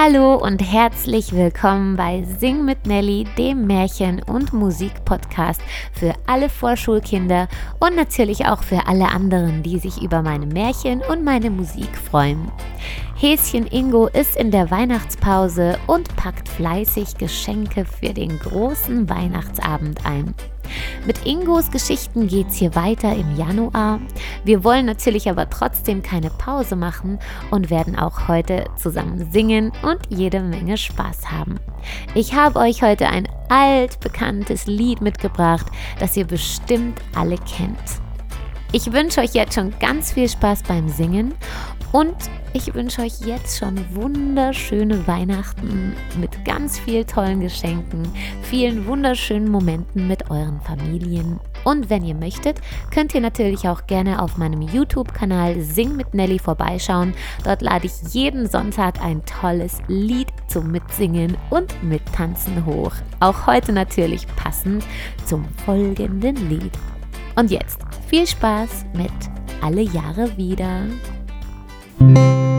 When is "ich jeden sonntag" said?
57.86-59.02